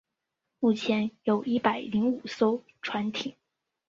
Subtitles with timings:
[0.59, 3.35] 目前有一百零五艘船艇。